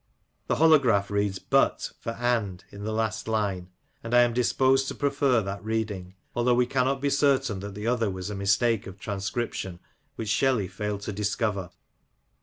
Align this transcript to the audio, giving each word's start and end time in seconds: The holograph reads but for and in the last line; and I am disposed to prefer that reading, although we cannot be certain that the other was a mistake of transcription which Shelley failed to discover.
The 0.47 0.55
holograph 0.55 1.11
reads 1.11 1.37
but 1.37 1.91
for 1.99 2.13
and 2.13 2.65
in 2.71 2.85
the 2.85 2.91
last 2.91 3.27
line; 3.27 3.69
and 4.03 4.15
I 4.15 4.21
am 4.23 4.33
disposed 4.33 4.87
to 4.87 4.95
prefer 4.95 5.43
that 5.43 5.63
reading, 5.63 6.15
although 6.35 6.55
we 6.55 6.65
cannot 6.65 7.01
be 7.01 7.11
certain 7.11 7.59
that 7.59 7.75
the 7.75 7.85
other 7.85 8.09
was 8.09 8.31
a 8.31 8.35
mistake 8.35 8.87
of 8.87 8.97
transcription 8.99 9.79
which 10.15 10.29
Shelley 10.29 10.67
failed 10.67 11.01
to 11.01 11.13
discover. 11.13 11.69